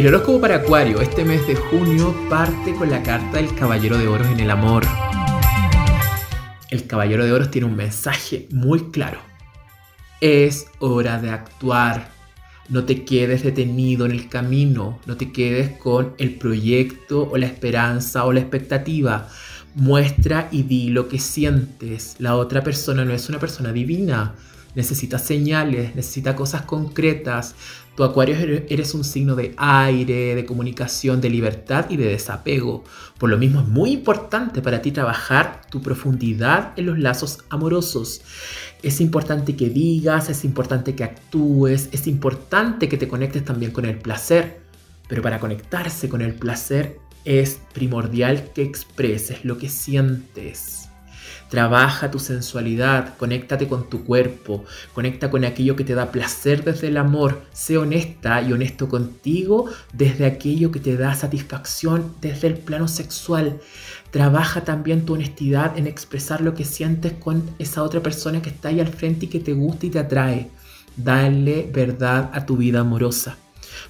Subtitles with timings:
[0.00, 4.08] El horóscopo para Acuario este mes de junio parte con la carta del Caballero de
[4.08, 4.84] Oros en el amor.
[6.70, 9.20] El Caballero de Oros tiene un mensaje muy claro.
[10.22, 12.19] Es hora de actuar.
[12.70, 17.46] No te quedes detenido en el camino, no te quedes con el proyecto o la
[17.46, 19.28] esperanza o la expectativa.
[19.74, 22.16] Muestra y di lo que sientes.
[22.18, 24.34] La otra persona no es una persona divina
[24.74, 27.54] necesita señales, necesita cosas concretas.
[27.96, 28.36] Tu acuario
[28.68, 32.84] eres un signo de aire, de comunicación, de libertad y de desapego.
[33.18, 38.22] Por lo mismo es muy importante para ti trabajar tu profundidad en los lazos amorosos.
[38.82, 43.84] Es importante que digas, es importante que actúes, es importante que te conectes también con
[43.84, 44.60] el placer.
[45.08, 50.89] Pero para conectarse con el placer es primordial que expreses lo que sientes.
[51.48, 56.88] Trabaja tu sensualidad, conéctate con tu cuerpo, conecta con aquello que te da placer desde
[56.88, 57.42] el amor.
[57.52, 63.60] Sé honesta y honesto contigo desde aquello que te da satisfacción desde el plano sexual.
[64.10, 68.68] Trabaja también tu honestidad en expresar lo que sientes con esa otra persona que está
[68.68, 70.50] ahí al frente y que te gusta y te atrae.
[70.96, 73.36] Dale verdad a tu vida amorosa.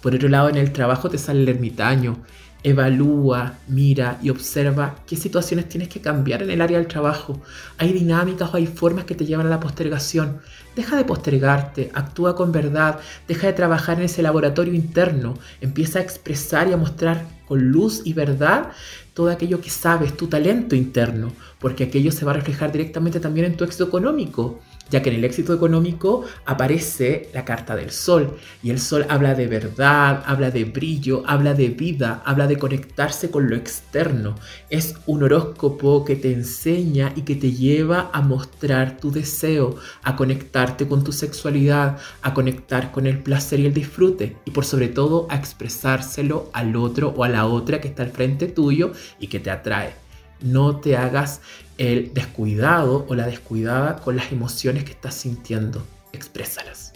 [0.00, 2.18] Por otro lado, en el trabajo te sale el ermitaño
[2.66, 7.40] Evalúa, mira y observa qué situaciones tienes que cambiar en el área del trabajo.
[7.78, 10.40] Hay dinámicas o hay formas que te llevan a la postergación.
[10.74, 16.02] Deja de postergarte, actúa con verdad, deja de trabajar en ese laboratorio interno, empieza a
[16.02, 18.72] expresar y a mostrar con luz y verdad
[19.14, 23.46] todo aquello que sabes, tu talento interno, porque aquello se va a reflejar directamente también
[23.46, 28.36] en tu éxito económico ya que en el éxito económico aparece la carta del sol
[28.62, 33.30] y el sol habla de verdad, habla de brillo, habla de vida, habla de conectarse
[33.30, 34.36] con lo externo.
[34.70, 40.16] Es un horóscopo que te enseña y que te lleva a mostrar tu deseo, a
[40.16, 44.88] conectarte con tu sexualidad, a conectar con el placer y el disfrute y por sobre
[44.88, 48.92] todo a expresárselo al otro o a la la otra que está al frente tuyo
[49.20, 49.92] y que te atrae.
[50.40, 51.42] No te hagas
[51.76, 55.86] el descuidado o la descuidada con las emociones que estás sintiendo.
[56.14, 56.94] Exprésalas.